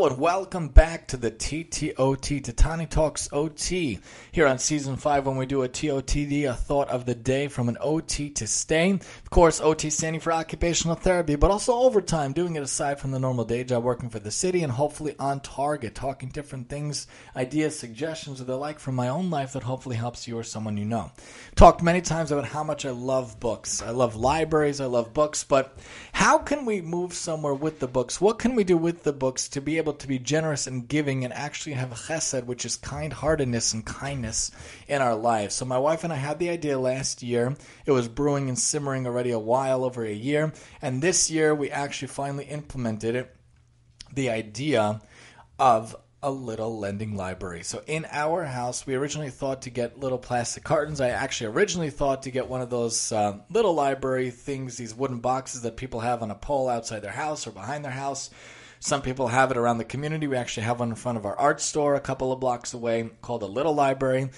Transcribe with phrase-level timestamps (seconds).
[0.00, 3.98] And welcome back to the TTOT, Tatani Talks OT,
[4.32, 7.48] here on Season 5 when we do a TOTD, a uh, thought of the day
[7.48, 8.92] from an OT to stay.
[8.92, 13.18] Of course, OT standing for occupational therapy, but also overtime, doing it aside from the
[13.18, 17.78] normal day job, working for the city and hopefully on target, talking different things, ideas,
[17.78, 20.86] suggestions, or the like from my own life that hopefully helps you or someone you
[20.86, 21.12] know.
[21.56, 23.82] Talked many times about how much I love books.
[23.82, 25.76] I love libraries, I love books, but
[26.14, 28.18] how can we move somewhere with the books?
[28.18, 31.24] What can we do with the books to be able to be generous and giving
[31.24, 34.50] and actually have chesed, which is kind heartedness and kindness
[34.88, 35.54] in our lives.
[35.54, 37.56] So my wife and I had the idea last year.
[37.84, 40.52] It was brewing and simmering already a while, over a year.
[40.80, 43.36] And this year we actually finally implemented it.
[44.14, 45.00] The idea
[45.58, 47.62] of a little lending library.
[47.62, 51.00] So in our house, we originally thought to get little plastic cartons.
[51.00, 55.20] I actually originally thought to get one of those uh, little library things, these wooden
[55.20, 58.30] boxes that people have on a pole outside their house or behind their house.
[58.80, 60.26] Some people have it around the community.
[60.26, 63.10] We actually have one in front of our art store a couple of blocks away
[63.20, 64.30] called a little library.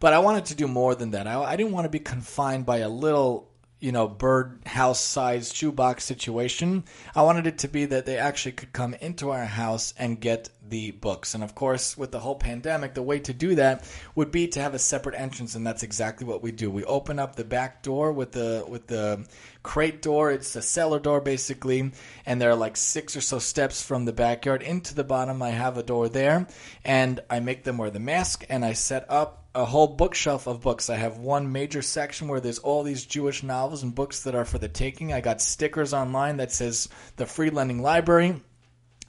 [0.00, 1.26] But I wanted to do more than that.
[1.26, 3.48] I, I didn't want to be confined by a little
[3.80, 6.84] you know, bird house sized shoebox situation.
[7.14, 10.50] I wanted it to be that they actually could come into our house and get
[10.68, 11.34] the books.
[11.34, 14.60] And of course, with the whole pandemic, the way to do that would be to
[14.60, 16.70] have a separate entrance, and that's exactly what we do.
[16.70, 19.24] We open up the back door with the with the
[19.68, 20.32] crate door.
[20.32, 21.92] It's a cellar door basically,
[22.24, 25.42] and there are like six or so steps from the backyard into the bottom.
[25.42, 26.48] I have a door there,
[26.86, 30.62] and I make them wear the mask, and I set up a whole bookshelf of
[30.62, 30.88] books.
[30.88, 34.46] I have one major section where there's all these Jewish novels and books that are
[34.46, 35.12] for the taking.
[35.12, 38.40] I got stickers online that says the Free Lending Library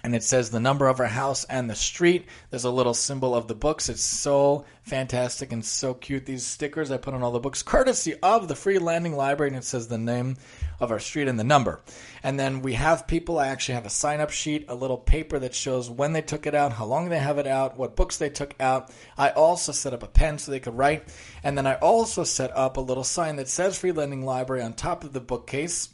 [0.04, 2.26] and it says the number of our house and the street.
[2.50, 3.90] There's a little symbol of the books.
[3.90, 6.26] It's so fantastic and so cute.
[6.26, 9.58] These stickers I put on all the books, courtesy of the Free Lending Library, and
[9.58, 10.38] it says the name
[10.80, 11.82] of our street and the number.
[12.24, 13.40] And then we have people.
[13.40, 16.48] I actually have a sign up sheet, a little paper that shows when they took
[16.48, 18.92] it out, how long they have it out, what books they took out.
[19.18, 21.08] I also set up a pen so they could write.
[21.44, 24.74] And then I also set up a little sign that says Free Lending Library on
[24.74, 25.90] top of the bookcase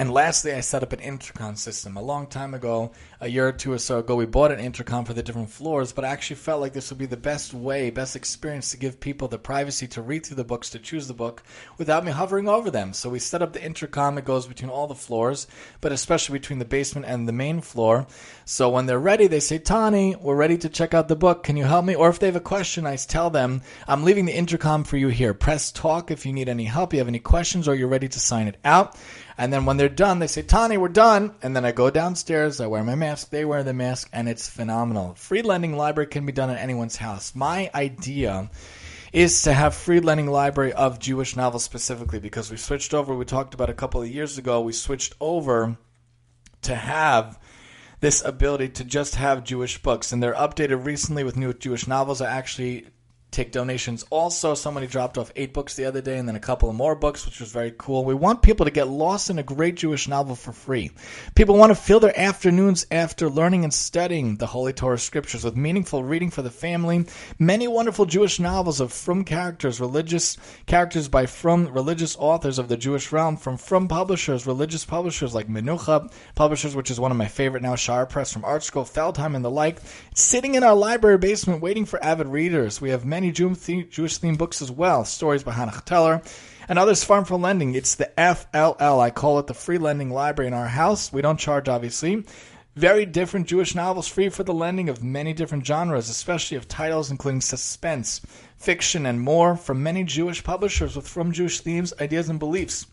[0.00, 1.98] and lastly, I set up an intercom system.
[1.98, 5.04] A long time ago, a year or two or so ago, we bought an intercom
[5.04, 7.90] for the different floors, but I actually felt like this would be the best way,
[7.90, 11.12] best experience to give people the privacy to read through the books, to choose the
[11.12, 11.42] book,
[11.76, 12.94] without me hovering over them.
[12.94, 14.16] So we set up the intercom.
[14.16, 15.46] It goes between all the floors,
[15.82, 18.06] but especially between the basement and the main floor.
[18.46, 21.42] So when they're ready, they say, Tani, we're ready to check out the book.
[21.42, 21.94] Can you help me?
[21.94, 25.08] Or if they have a question, I tell them, I'm leaving the intercom for you
[25.08, 25.34] here.
[25.34, 28.18] Press talk if you need any help, you have any questions, or you're ready to
[28.18, 28.96] sign it out.
[29.40, 31.34] And then when they're done, they say, Tani, we're done.
[31.40, 34.46] And then I go downstairs, I wear my mask, they wear the mask, and it's
[34.46, 35.14] phenomenal.
[35.14, 37.34] Free lending library can be done at anyone's house.
[37.34, 38.50] My idea
[39.14, 43.24] is to have free lending library of Jewish novels specifically because we switched over, we
[43.24, 45.78] talked about a couple of years ago, we switched over
[46.60, 47.38] to have
[48.00, 50.12] this ability to just have Jewish books.
[50.12, 52.20] And they're updated recently with new Jewish novels.
[52.20, 52.88] I actually
[53.30, 54.04] take donations.
[54.10, 56.94] Also, somebody dropped off eight books the other day and then a couple of more
[56.94, 58.04] books, which was very cool.
[58.04, 60.90] We want people to get lost in a great Jewish novel for free.
[61.34, 65.56] People want to fill their afternoons after learning and studying the Holy Torah scriptures with
[65.56, 67.06] meaningful reading for the family.
[67.38, 70.36] Many wonderful Jewish novels of from characters, religious
[70.66, 75.48] characters by from religious authors of the Jewish realm, from from publishers, religious publishers like
[75.48, 79.36] Menucha publishers, which is one of my favorite now, Shaar Press from Art Scroll, Feldheim,
[79.36, 79.78] and the like.
[80.14, 82.80] sitting in our library basement waiting for avid readers.
[82.80, 83.58] We have many many Jewish
[84.18, 85.04] themed books as well.
[85.04, 86.22] Stories by Hannah Teller
[86.70, 87.74] and others farm for lending.
[87.74, 88.98] It's the FLL.
[88.98, 91.12] I call it the free lending library in our house.
[91.12, 92.24] We don't charge, obviously.
[92.76, 97.10] Very different Jewish novels, free for the lending of many different genres, especially of titles
[97.10, 98.22] including suspense,
[98.56, 102.86] fiction, and more from many Jewish publishers with from Jewish themes, ideas, and beliefs.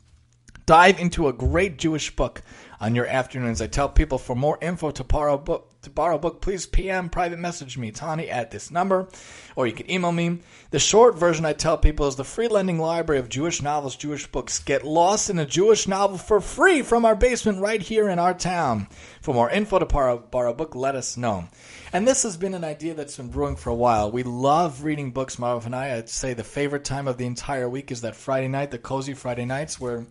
[0.67, 2.41] Dive into a great Jewish book
[2.81, 3.61] on your afternoons.
[3.61, 7.07] I tell people for more info to borrow book to borrow a book, please PM
[7.07, 9.07] private message me, Tani, at this number,
[9.55, 10.39] or you can email me.
[10.71, 14.27] The short version I tell people is the free lending library of Jewish novels, Jewish
[14.27, 14.59] books.
[14.59, 18.33] Get lost in a Jewish novel for free from our basement right here in our
[18.33, 18.87] town.
[19.21, 21.47] For more info to borrow, borrow book, let us know.
[21.93, 24.11] And this has been an idea that's been brewing for a while.
[24.11, 25.95] We love reading books, Marv and I.
[25.95, 29.13] I'd say the favorite time of the entire week is that Friday night, the cozy
[29.13, 30.05] Friday nights, where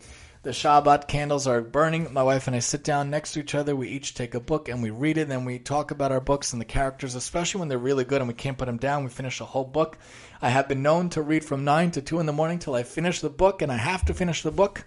[0.46, 2.12] the Shabbat candles are burning.
[2.12, 3.75] My wife and I sit down next to each other.
[3.75, 5.28] We each take a book and we read it.
[5.28, 8.28] Then we talk about our books and the characters, especially when they're really good and
[8.28, 9.02] we can't put them down.
[9.02, 9.98] We finish a whole book.
[10.40, 12.84] I have been known to read from 9 to 2 in the morning till I
[12.84, 14.87] finish the book, and I have to finish the book.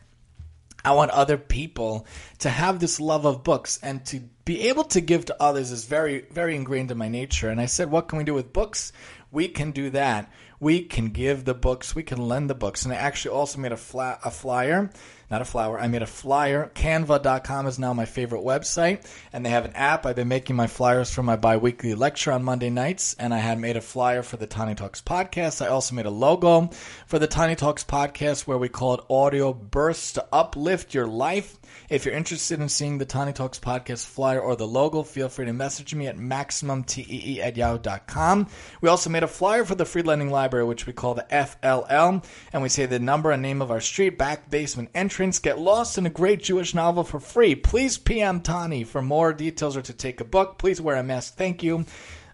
[0.86, 2.08] I want other people
[2.38, 5.84] to have this love of books and to be able to give to others is
[5.84, 7.50] very, very ingrained in my nature.
[7.50, 8.94] And I said, what can we do with books?
[9.30, 12.84] We can do that we can give the books, we can lend the books.
[12.84, 14.90] And I actually also made a, fla- a flyer
[15.30, 15.80] not a flower.
[15.80, 16.72] I made a flyer.
[16.74, 20.06] Canva.com is now my favorite website, and they have an app.
[20.06, 23.60] I've been making my flyers for my biweekly lecture on Monday nights, and I had
[23.60, 25.64] made a flyer for the Tani Talks podcast.
[25.64, 26.70] I also made a logo
[27.06, 31.58] for the Tani Talks podcast where we call it audio bursts to uplift your life.
[31.90, 35.46] If you're interested in seeing the Tani Talks podcast flyer or the logo, feel free
[35.46, 38.48] to message me at maximumtee at yahoo.com.
[38.82, 42.24] We also made a flyer for the free lending library, which we call the FLL,
[42.54, 45.40] and we say the number and name of our street, back basement entrance.
[45.40, 47.54] Get lost in a great Jewish novel for free.
[47.54, 50.58] Please PM Tani for more details or to take a book.
[50.58, 51.36] Please wear a mask.
[51.36, 51.84] Thank you.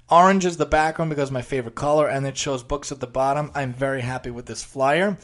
[0.08, 3.50] Orange is the background because my favorite color, and it shows books at the bottom.
[3.56, 5.18] I'm very happy with this flyer.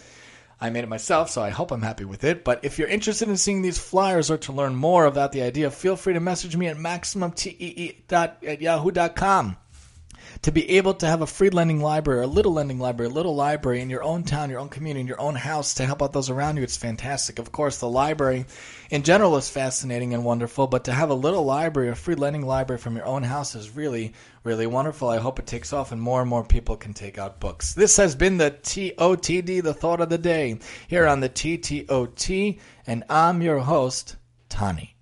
[0.59, 2.43] I made it myself, so I hope I'm happy with it.
[2.43, 5.69] But if you're interested in seeing these flyers or to learn more about the idea,
[5.69, 8.61] feel free to message me at maximumtee at
[10.41, 13.35] to be able to have a free lending library, a little lending library, a little
[13.35, 16.13] library in your own town, your own community, in your own house to help out
[16.13, 17.37] those around you, it's fantastic.
[17.37, 18.45] Of course, the library
[18.89, 22.45] in general is fascinating and wonderful, but to have a little library, a free lending
[22.45, 25.09] library from your own house is really, really wonderful.
[25.09, 27.73] I hope it takes off and more and more people can take out books.
[27.73, 33.03] This has been the TOTD, the thought of the day, here on the TTOT, and
[33.09, 34.15] I'm your host,
[34.49, 34.95] Tani.